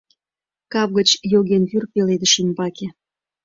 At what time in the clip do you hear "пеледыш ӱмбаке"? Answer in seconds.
1.93-2.87